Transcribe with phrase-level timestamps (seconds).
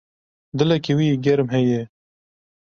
[0.57, 1.81] Dilekî wî yê germ heye.